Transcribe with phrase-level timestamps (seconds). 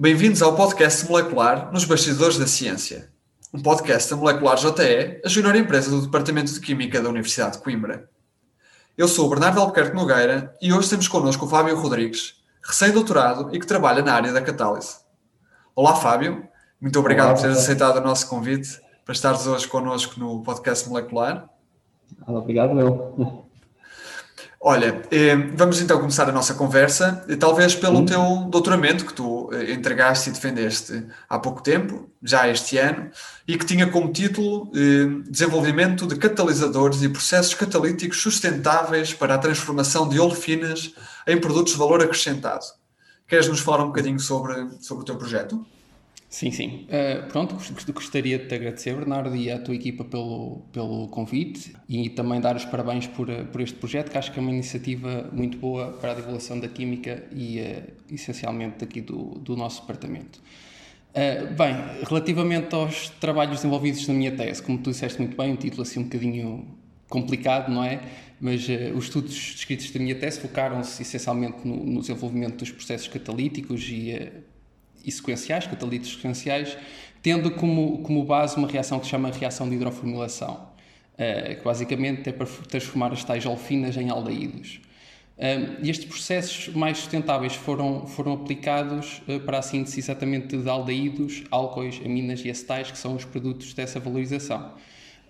[0.00, 3.10] bem-vindos ao podcast Molecular nos Bastidores da Ciência,
[3.52, 7.62] um podcast da Molecular JE, a junior empresa do Departamento de Química da Universidade de
[7.62, 8.08] Coimbra.
[8.96, 13.60] Eu sou o Bernardo Albuquerque Nogueira e hoje temos connosco o Fábio Rodrigues, recém-doutorado e
[13.60, 14.96] que trabalha na área da catálise.
[15.76, 16.48] Olá Fábio,
[16.80, 20.88] muito obrigado Olá, por teres aceitado o nosso convite para estares hoje connosco no podcast
[20.88, 21.46] Molecular.
[22.26, 23.44] Obrigado, eu.
[24.62, 28.04] Olha, eh, vamos então começar a nossa conversa, eh, talvez pelo Sim.
[28.04, 33.10] teu doutoramento que tu eh, entregaste e defendeste há pouco tempo, já este ano,
[33.48, 34.70] e que tinha como título
[35.26, 40.94] Desenvolvimento de catalisadores e processos catalíticos sustentáveis para a transformação de olefinas
[41.26, 42.66] em produtos de valor acrescentado.
[43.26, 45.64] Queres nos falar um bocadinho sobre, sobre o teu projeto?
[46.32, 46.86] Sim, sim.
[46.88, 51.08] Uh, pronto, gost- gost- gostaria de te agradecer, Bernardo, e à tua equipa pelo, pelo
[51.08, 54.42] convite e também dar os parabéns por, uh, por este projeto, que acho que é
[54.42, 57.82] uma iniciativa muito boa para a divulgação da química e, uh,
[58.14, 60.40] essencialmente, aqui do, do nosso departamento.
[61.10, 61.74] Uh, bem,
[62.08, 65.98] relativamente aos trabalhos desenvolvidos na minha tese, como tu disseste muito bem, um título assim
[65.98, 68.02] um bocadinho complicado, não é?
[68.40, 73.08] Mas uh, os estudos descritos da minha tese focaram-se essencialmente no, no desenvolvimento dos processos
[73.08, 74.59] catalíticos e uh,
[75.04, 76.76] e sequenciais, catalíticos sequenciais,
[77.22, 80.68] tendo como, como base uma reação que se chama reação de hidroformilação,
[81.18, 84.80] eh, que basicamente é para transformar as tais olfinas em aldeídos.
[85.82, 91.44] E estes processos mais sustentáveis foram, foram aplicados eh, para a síntese exatamente de aldeídos,
[91.50, 94.74] álcoois, aminas e acetais, que são os produtos dessa valorização.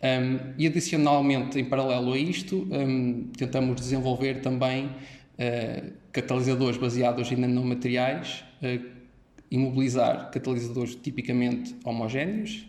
[0.02, 7.36] Um, e adicionalmente, em paralelo a isto, um, tentamos desenvolver também uh, catalisadores baseados em
[7.36, 8.99] nanomateriais, uh,
[9.50, 12.66] imobilizar catalisadores tipicamente homogéneos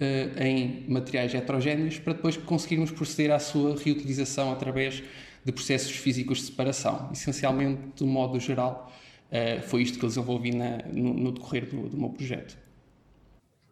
[0.00, 5.02] uh, em materiais heterogéneos para depois conseguirmos proceder à sua reutilização através
[5.44, 7.08] de processos físicos de separação.
[7.12, 8.92] Essencialmente, do modo geral,
[9.30, 12.56] uh, foi isto que eu desenvolvi na, no, no, decorrer do, do meu projeto.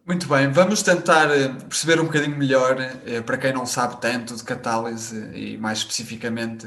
[0.09, 4.35] Muito bem, vamos tentar eh, perceber um bocadinho melhor, eh, para quem não sabe tanto
[4.35, 6.67] de catálise e mais especificamente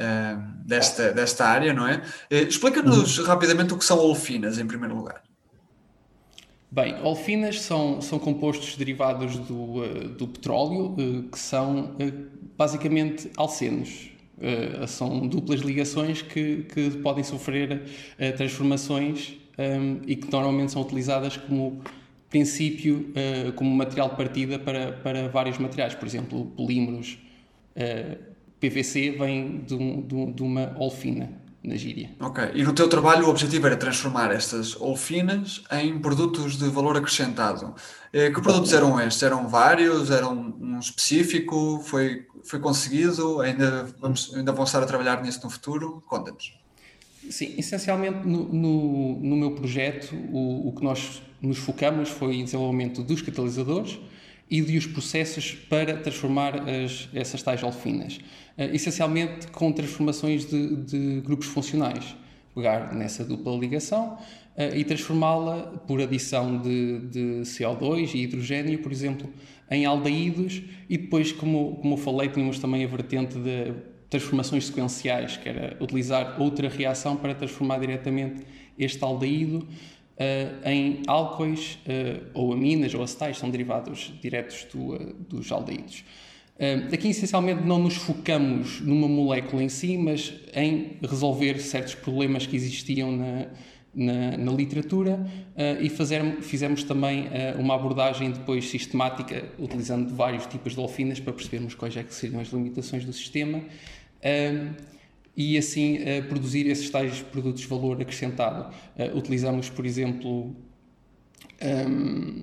[0.00, 2.00] eh, desta, desta área, não é?
[2.30, 5.24] Explica-nos rapidamente o que são olefinas, em primeiro lugar.
[6.70, 10.94] Bem, olefinas são, são compostos derivados do, do petróleo,
[11.32, 11.96] que são
[12.56, 14.10] basicamente alcenos.
[14.86, 17.82] São duplas ligações que, que podem sofrer
[18.36, 19.34] transformações
[20.06, 21.82] e que normalmente são utilizadas como
[22.28, 23.10] princípio
[23.56, 25.94] como material de partida para, para vários materiais.
[25.94, 27.18] Por exemplo, polímeros
[28.60, 31.30] PVC vem de, um, de, de, uma olfina
[31.62, 32.10] na gíria.
[32.20, 32.50] Ok.
[32.54, 37.74] E no teu trabalho o objetivo era transformar estas olfinas em produtos de valor acrescentado.
[38.12, 39.22] Eh, que produtos eram estes?
[39.22, 40.10] Eram vários?
[40.10, 41.80] Eram um específico?
[41.84, 43.40] Foi, foi conseguido?
[43.40, 46.02] Ainda, vamos, ainda vão estar a trabalhar nisso no futuro?
[46.06, 46.58] Conta-nos.
[47.30, 52.44] Sim, essencialmente no, no, no meu projeto o, o, que nós nos focamos foi em
[52.44, 53.98] desenvolvimento dos catalisadores
[54.50, 58.16] e dos processos para transformar as, essas tais alfinas,
[58.56, 62.16] uh, essencialmente com transformações de, de, grupos funcionais.
[62.54, 64.14] Pegar nessa dupla ligação
[64.56, 69.28] uh, e transformá-la por adição de, de, CO2 e hidrogênio, por exemplo,
[69.70, 73.74] em aldeídos e depois, como, como falei, tínhamos também a vertente de
[74.08, 78.42] transformações sequenciais, que era utilizar outra reação para transformar diretamente
[78.78, 79.66] este aldeído
[80.18, 86.04] uh, em álcoois uh, ou aminas ou acetais, são derivados diretos do, uh, dos aldeídos.
[86.92, 92.56] aqui, essencialmente, não nos focamos numa molécula em si, mas em resolver certos problemas que
[92.56, 93.46] existiam na,
[93.94, 95.24] na, na literatura
[95.80, 97.28] e fazer, fizemos também
[97.60, 102.48] uma abordagem depois sistemática, utilizando vários tipos de olfinas para percebermos quais é seriam as
[102.48, 103.62] limitações do sistema
[104.24, 104.97] um,
[105.38, 108.74] e assim uh, produzir esses tais produtos de valor acrescentado.
[108.98, 110.52] Uh, utilizamos, por exemplo,
[111.62, 112.42] um,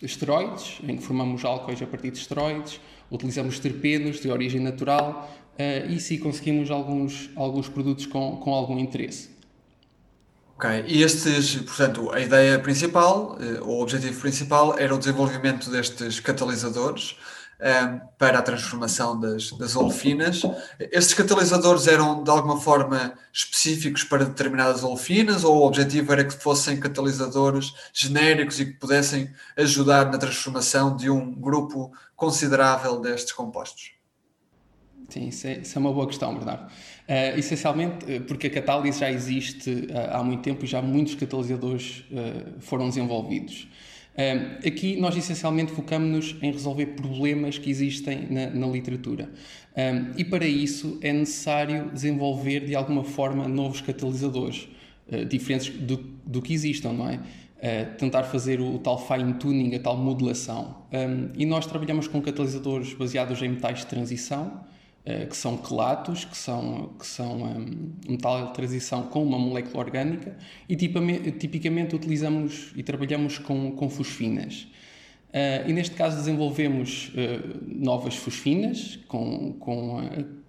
[0.00, 2.80] esteroides, em que formamos álcoois a partir de esteroides,
[3.10, 8.78] utilizamos terpenos de origem natural uh, e sim conseguimos alguns, alguns produtos com, com algum
[8.78, 9.36] interesse.
[10.56, 17.14] Ok, e estes, portanto, a ideia principal, o objetivo principal era o desenvolvimento destes catalisadores
[18.18, 20.42] para a transformação das, das olefinas.
[20.78, 26.34] Estes catalisadores eram de alguma forma específicos para determinadas olefinas ou o objetivo era que
[26.34, 33.96] fossem catalisadores genéricos e que pudessem ajudar na transformação de um grupo considerável destes compostos?
[35.08, 36.64] Sim, isso é, isso é uma boa questão, Bernardo.
[36.64, 42.04] Uh, essencialmente porque a catálise já existe uh, há muito tempo e já muitos catalisadores
[42.10, 43.68] uh, foram desenvolvidos.
[44.16, 49.28] Um, aqui nós essencialmente focamos-nos em resolver problemas que existem na, na literatura.
[49.76, 54.68] Um, e para isso é necessário desenvolver de alguma forma novos catalisadores,
[55.12, 57.16] uh, diferentes do, do que existam, não é?
[57.16, 60.84] Uh, tentar fazer o, o tal fine-tuning, a tal modulação.
[60.92, 64.64] Um, e nós trabalhamos com catalisadores baseados em metais de transição,
[65.08, 69.84] eh, que são quelatos, que são, que são um, metal de transição com uma molécula
[69.84, 70.36] orgânica
[70.68, 74.66] e tipicamente, utilizamos e trabalhamos com, com fosfinas.
[75.28, 80.00] Uh, e neste caso desenvolvemos uh, novas fosfinas com, com,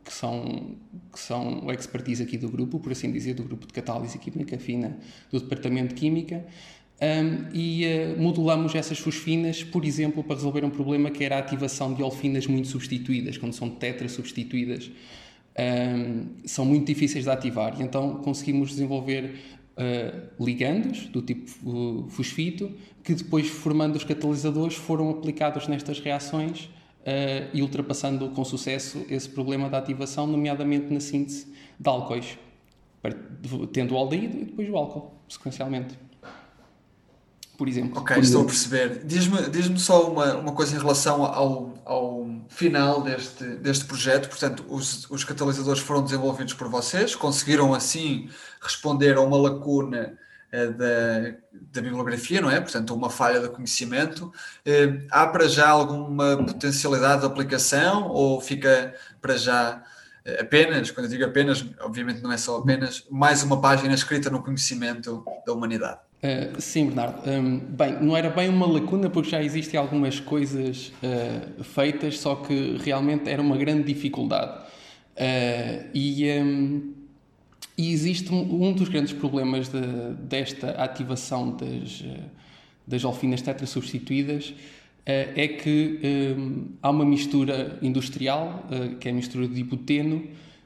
[0.03, 0.75] que, são,
[1.13, 4.57] que são o expertise aqui do grupo, por assim dizer, do grupo de catálise química
[4.57, 4.97] fina
[5.29, 6.43] do Departamento de Química,
[6.99, 11.39] um, e uh, modulamos essas fosfinas, por exemplo, para resolver um problema que era a
[11.39, 14.89] ativação de olfinas muito substituídas, quando são tetra substituídas,
[15.59, 17.79] um, são muito difíceis de ativar.
[17.79, 19.35] E então conseguimos desenvolver
[19.77, 22.71] uh, ligandos do tipo uh, fosfito,
[23.03, 26.69] que depois, formando os catalisadores, foram aplicados nestas reações
[27.53, 31.47] e ultrapassando com sucesso esse problema da ativação, nomeadamente na síntese
[31.79, 32.37] de álcoois,
[33.71, 35.97] tendo o aldeído e depois o álcool, sequencialmente
[37.57, 37.99] por exemplo.
[37.99, 39.01] Ok, estou a perceber.
[39.03, 44.29] Diz-me diz só uma, uma coisa em relação ao, ao final deste, deste projeto.
[44.29, 48.29] Portanto, os, os catalisadores foram desenvolvidos por vocês, conseguiram assim
[48.61, 50.17] responder a uma lacuna
[50.51, 51.37] eh, da,
[51.73, 52.61] da bibliografia, não é?
[52.61, 54.31] Portanto, uma falha de conhecimento.
[54.63, 59.83] Eh, há para já alguma potencialidade de aplicação ou fica para já
[60.23, 64.29] eh, apenas, quando eu digo apenas, obviamente não é só apenas, mais uma página escrita
[64.29, 66.06] no conhecimento da humanidade?
[66.17, 67.29] Uh, sim, Bernardo.
[67.29, 72.35] Um, bem, não era bem uma lacuna porque já existem algumas coisas uh, feitas, só
[72.35, 74.65] que realmente era uma grande dificuldade.
[75.15, 76.93] Uh, e, um,
[77.77, 79.79] e, existe um, dos grandes problemas de,
[80.21, 82.03] desta ativação das,
[82.85, 84.53] das alfinas tetrasubstituídas
[85.09, 88.67] é que um, há uma mistura industrial,
[88.99, 90.21] que é a mistura de hipoteno,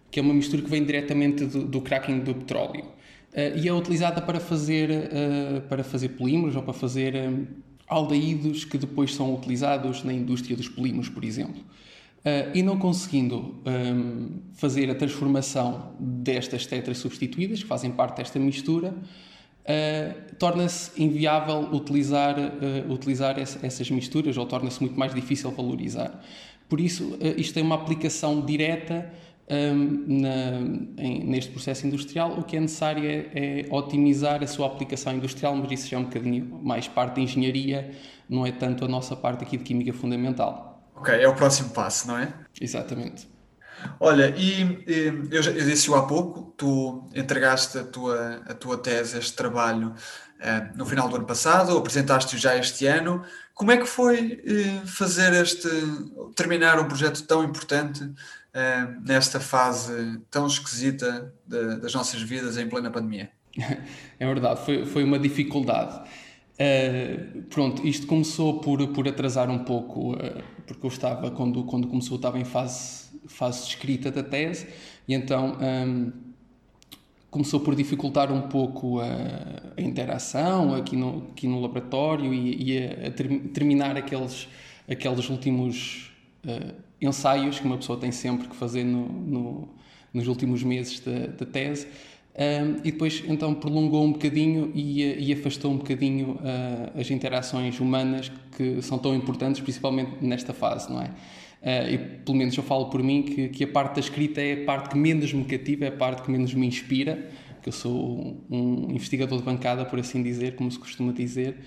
[0.10, 2.86] que é uma mistura que vem diretamente do, do cracking do petróleo.
[3.32, 7.46] Uh, e é utilizada para fazer, uh, para fazer polímeros ou para fazer um,
[7.88, 11.62] aldeídos que depois são utilizados na indústria dos polímeros, por exemplo.
[11.62, 18.38] Uh, e não conseguindo um, fazer a transformação destas tetras substituídas, que fazem parte desta
[18.38, 18.94] mistura,
[20.40, 22.36] torna-se inviável utilizar,
[22.90, 26.20] utilizar essas misturas ou torna-se muito mais difícil valorizar.
[26.68, 29.14] Por isso, isto tem uma aplicação direta
[29.50, 34.68] um, na, em, neste processo industrial, o que é necessário é, é, otimizar a sua
[34.68, 37.92] aplicação industrial, mas isso já é um bocadinho mais parte de engenharia,
[38.30, 40.90] não é tanto a nossa parte aqui de química fundamental.
[40.96, 42.34] Ok, é o próximo passo, não é?
[42.60, 43.28] Exatamente.
[44.00, 49.18] Olha, e, e eu, eu disse-o há pouco, tu entregaste a tua, a tua tese,
[49.18, 53.24] este trabalho, uh, no final do ano passado, apresentaste-o já este ano.
[53.54, 55.68] Como é que foi uh, fazer este,
[56.36, 58.08] terminar um projeto tão importante
[59.04, 63.30] nesta fase tão esquisita de, das nossas vidas em plena pandemia?
[64.20, 66.00] É verdade, foi, foi uma dificuldade.
[66.62, 71.88] Uh, pronto, isto começou por, por atrasar um pouco, uh, porque eu estava, quando, quando
[71.88, 74.68] começou, estava em fase, fase de escrita da tese,
[75.08, 76.12] e então um,
[77.32, 79.06] começou por dificultar um pouco a,
[79.76, 84.48] a, interação aqui no, aqui no laboratório e, e a, a ter, terminar aqueles,
[84.88, 86.12] aqueles últimos
[86.46, 89.70] uh, ensaios que uma pessoa tem sempre que fazer no, no,
[90.14, 91.88] nos últimos meses da, tese.
[92.34, 97.78] Um, e depois então prolongou um bocadinho e, e afastou um bocadinho uh, as interações
[97.82, 101.08] humanas que são tão importantes, principalmente nesta fase, não é?
[101.62, 104.54] Uh, e pelo menos eu falo por mim que, que a parte da escrita é
[104.54, 107.30] a parte que menos me cativa, é a parte que menos me inspira,
[107.62, 111.58] que eu sou um investigador de bancada, por assim dizer, como se costuma dizer,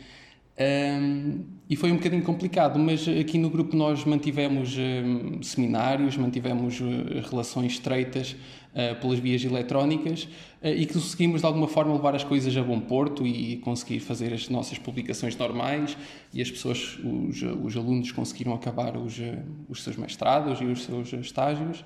[0.57, 6.81] um, e foi um bocadinho complicado, mas aqui no grupo nós mantivemos um, seminários, mantivemos
[6.81, 6.85] uh,
[7.29, 8.37] relações estreitas
[8.73, 10.25] uh, pelas vias eletrónicas
[10.63, 14.33] uh, e conseguimos de alguma forma levar as coisas a bom porto e conseguir fazer
[14.33, 15.97] as nossas publicações normais
[16.33, 19.21] e as pessoas, os, os alunos conseguiram acabar os,
[19.69, 21.85] os seus mestrados e os seus estágios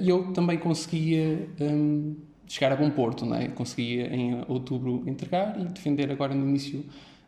[0.00, 2.14] e eu também conseguia um,
[2.46, 3.48] chegar a bom porto, não é?
[3.48, 6.84] conseguia em outubro entregar e defender agora no início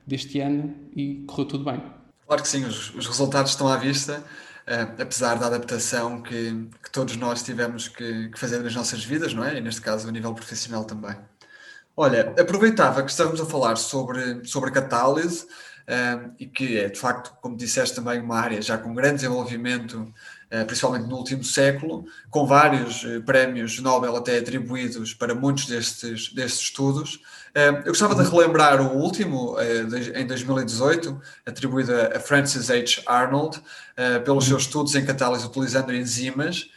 [0.08, 1.82] deste ano e correu tudo bem.
[2.26, 4.24] Claro que sim, os, os resultados estão à vista.
[4.66, 9.32] uh, apesar da adaptação que, que todos nós tivemos que, que, fazer nas nossas vidas,
[9.32, 9.56] não é?
[9.58, 11.16] E neste caso a nível profissional também.
[11.96, 17.34] Olha, aproveitava que estávamos a falar sobre, sobre catálise uh, e que é de facto,
[17.40, 20.12] como disseste, também uma área já com grande desenvolvimento
[20.50, 26.32] eh, principalmente no último século, com vários eh, prémios Nobel até atribuídos para muitos destes,
[26.32, 27.20] destes estudos.
[27.58, 29.56] Eh, eu gostava de relembrar o último,
[30.14, 33.02] em 2018, atribuído a Francis H.
[33.04, 33.60] Arnold,
[34.24, 36.70] pelos seus estudos em catálise utilizando enzimas.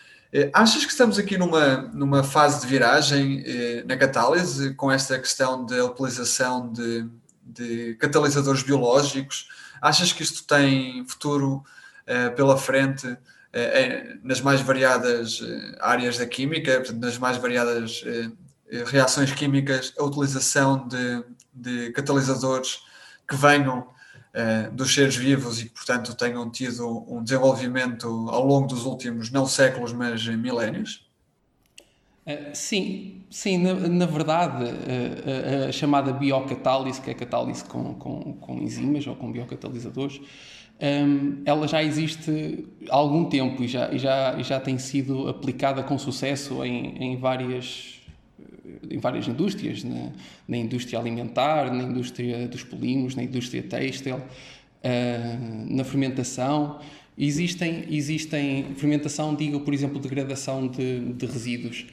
[0.51, 3.43] Achas que estamos aqui numa, numa fase de viragem
[3.85, 7.07] na catálise, com esta questão da utilização de,
[7.43, 9.49] de catalisadores biológicos?
[9.79, 11.63] Achas que isto tem futuro
[12.35, 13.15] pela frente
[13.53, 18.01] eh, eh, nas mais variadas eh, áreas da química, nas mais variadas
[18.85, 21.23] reações químicas, a utilização de,
[21.53, 22.83] de catalisadores
[23.27, 23.87] que venham
[24.71, 29.45] dos seres vivos e que, portanto, tenham tido um desenvolvimento ao longo dos últimos, não
[29.45, 31.05] séculos, mas milénios?
[32.53, 38.57] sim, sim, na, na verdade, a, a, chamada biocatálise, que é catálise com, com, com
[38.57, 40.21] enzimas ou com biocatalisadores,
[40.81, 45.97] um, ela já existe há algum tempo e já, já, já tem sido aplicada com
[45.97, 48.00] sucesso em, em várias
[48.89, 50.11] em várias indústrias, na,
[50.47, 54.21] na, indústria alimentar, na indústria dos polinos, na indústria têxtil, uh,
[55.69, 56.79] na fermentação.
[57.17, 61.85] Existem, existem fermentação, digo, por exemplo, degradação de, de resíduos.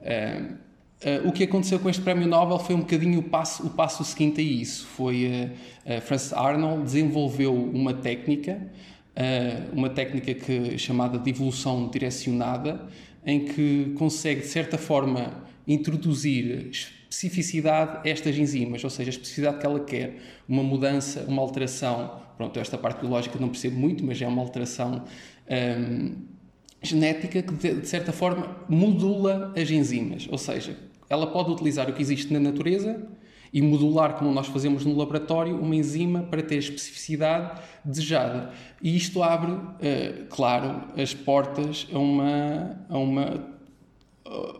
[0.00, 0.66] Uh,
[1.04, 4.02] Uh, o que aconteceu com este prémio Nobel foi um bocadinho o passo, o passo
[4.02, 4.86] seguinte a isso.
[4.86, 8.58] Foi uh, uh, Francis Arnold desenvolveu uma técnica,
[9.72, 12.86] uma técnica que, chamada de evolução direcionada,
[13.24, 19.58] em que consegue, de certa forma, introduzir especificidade a estas enzimas, ou seja, a especificidade
[19.58, 20.18] que ela quer,
[20.48, 22.20] uma mudança, uma alteração.
[22.36, 25.04] Pronto, esta parte biológica não percebo muito, mas é uma alteração.
[25.50, 26.36] Um,
[26.82, 30.28] genética que, de certa forma, modula as enzimas.
[30.30, 30.76] Ou seja,
[31.08, 33.06] ela pode utilizar o que existe na natureza
[33.52, 38.52] e modular, como nós fazemos no laboratório, uma enzima para ter a especificidade desejada.
[38.82, 43.55] E isto abre, uh, claro, as portas a uma, a uma,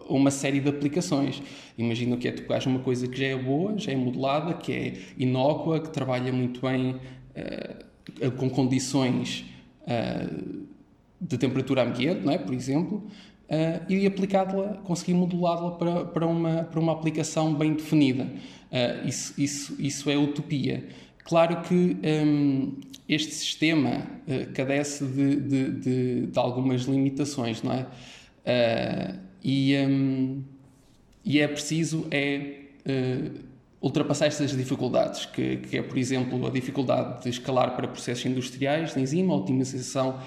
[0.09, 1.43] uma série de aplicações.
[1.77, 4.93] Imagino que é tocar uma coisa que já é boa, já é modulada, que é
[5.19, 9.45] inócua, que trabalha muito bem uh, com condições.
[9.83, 10.67] Uh,
[11.19, 12.37] de temperatura ambiente, não é?
[12.37, 12.99] por exemplo,
[13.49, 18.31] uh, e aplicá-la, conseguir modulá-la para, para, uma, para uma aplicação bem definida.
[19.07, 20.87] Isso, isso, isso é utopia.
[21.25, 22.77] Claro que um,
[23.09, 27.87] este sistema uh, cadece de, de, de, de, algumas limitações, não é?
[28.47, 30.43] Uh, e, um,
[31.25, 33.31] e é preciso é uh,
[33.81, 38.95] ultrapassar estas dificuldades, que, que, é, por exemplo, a dificuldade de escalar para processos industriais
[38.95, 40.19] de enzima, a otimização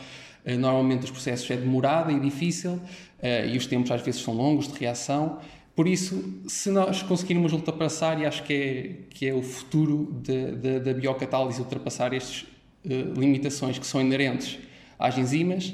[0.45, 2.79] eh, normalmente os processos é demorado e difícil
[3.21, 5.39] eh, e os tempos às vezes são longos de reação.
[5.75, 10.21] Por isso, se nós conseguirmos ultrapassar, e acho que é, que é o futuro
[10.81, 14.59] da biocatálise, ultrapassar estas uh, limitações que são inerentes
[14.97, 15.73] às enzimas,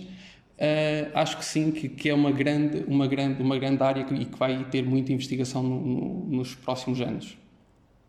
[0.59, 4.25] uh, acho que sim, que, que, é uma grande, uma, grande, uma grande área e
[4.25, 7.37] que vai ter muita investigação no, no, nos próximos anos.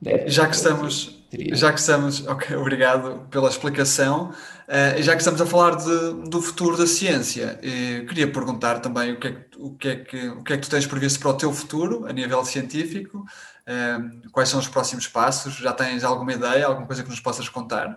[0.00, 4.30] Deve, já que estamos, já que estamos, ok, obrigado pela explicação.
[4.68, 9.12] Uh, já que estamos a falar de, do futuro da ciência, uh, queria perguntar também
[9.12, 11.20] o que, é que, o, que é que, o que é que tu tens previsto
[11.20, 16.04] para o teu futuro a nível científico, uh, quais são os próximos passos, já tens
[16.04, 17.96] alguma ideia, alguma coisa que nos possas contar?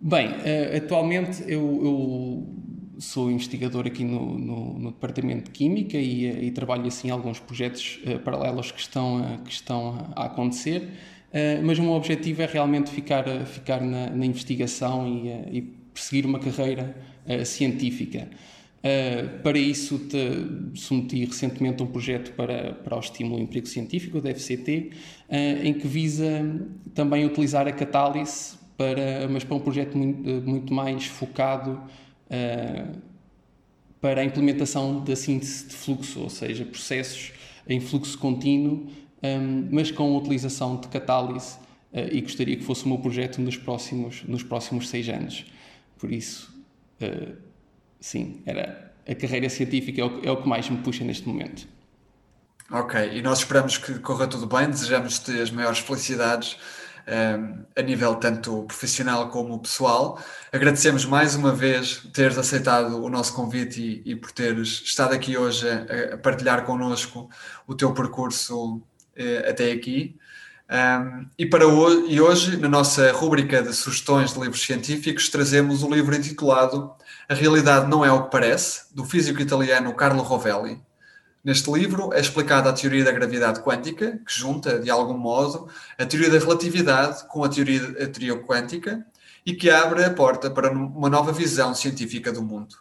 [0.00, 2.46] Bem, eh, atualmente eu, eu,
[3.00, 7.98] sou investigador aqui no, no, no Departamento de Química e, e, trabalho assim alguns projetos
[8.24, 10.90] paralelos que estão, que estão a acontecer.
[11.30, 15.62] Uh, mas o meu objetivo é realmente ficar, ficar na, na investigação e, uh, e,
[15.94, 18.28] perseguir uma carreira uh, científica.
[19.42, 20.16] para isso, te,
[20.74, 24.90] submeti recentemente um projeto para, para o estímulo emprego científico, o DFCT,
[25.62, 26.26] em que visa
[26.94, 31.82] também utilizar a catálise, para, mas para um projeto muito, muito mais focado
[34.00, 37.32] para a implementação da síntese de fluxo, ou seja, processos
[37.68, 38.90] em fluxo contínuo
[39.22, 41.56] um, mas com a utilização de catálise
[41.92, 45.46] uh, e gostaria que fosse o meu projeto nos próximos, nos próximos seis anos.
[45.98, 46.52] Por isso,
[47.02, 47.36] uh,
[48.00, 51.68] sim, era a carreira científica é o, é o que mais me puxa neste momento.
[52.70, 56.56] Ok, e nós esperamos que corra tudo bem, desejamos-te as maiores felicidades
[57.76, 60.20] a nível tanto profissional como pessoal.
[60.52, 65.36] Agradecemos mais uma vez teres aceitado o nosso convite e, e por teres estado aqui
[65.36, 67.28] hoje a, a partilhar connosco
[67.66, 68.82] o teu percurso
[69.16, 70.16] eh, até aqui.
[70.70, 75.82] Um, e, para hoje, e hoje, na nossa rúbrica de sugestões de livros científicos, trazemos
[75.82, 76.94] o livro intitulado
[77.28, 80.80] A realidade não é o que parece, do físico italiano Carlo Rovelli.
[81.42, 85.68] Neste livro é explicada a teoria da gravidade quântica, que junta, de algum modo,
[85.98, 89.06] a teoria da relatividade com a teoria, a teoria quântica
[89.46, 92.76] e que abre a porta para uma nova visão científica do mundo.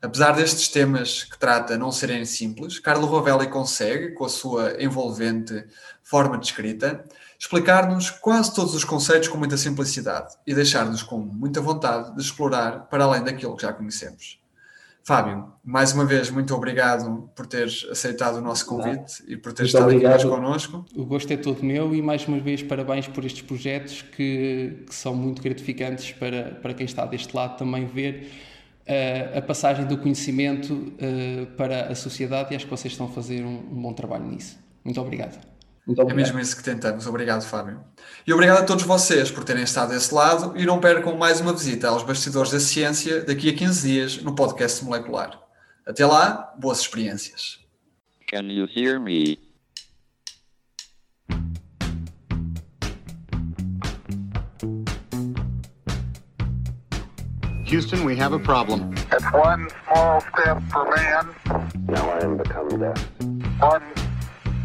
[0.00, 5.64] Apesar destes temas que trata não serem simples, Carlo Rovelli consegue, com a sua envolvente
[6.00, 7.04] forma de escrita,
[7.36, 12.86] explicar-nos quase todos os conceitos com muita simplicidade e deixar-nos com muita vontade de explorar
[12.88, 14.38] para além daquilo que já conhecemos.
[15.06, 19.70] Fábio, mais uma vez, muito obrigado por teres aceitado o nosso convite e por teres
[19.70, 20.28] estado aqui obrigado.
[20.28, 20.84] connosco.
[20.96, 24.92] O gosto é todo meu e mais uma vez parabéns por estes projetos que, que
[24.92, 28.32] são muito gratificantes para, para quem está deste lado também ver
[28.84, 33.10] eh, a passagem do conhecimento eh, para a sociedade e acho que vocês estão a
[33.10, 34.58] fazer um, um bom trabalho nisso.
[34.84, 35.38] Muito obrigado.
[35.86, 37.06] Muito É mesmo isso que tentamos.
[37.06, 37.80] Obrigado, Fábio.
[38.26, 41.52] E obrigado a todos vocês por terem estado desse lado e não percam mais uma
[41.52, 45.40] visita aos bastidores da ciência daqui a 15 dias no podcast molecular.
[45.86, 47.60] Até lá, boas experiências.
[48.28, 49.38] Can you hear me?
[57.70, 58.92] Houston, we have a problem.
[59.12, 61.34] It's one small step for man,
[61.86, 63.04] Now I am become death,
[63.60, 63.82] one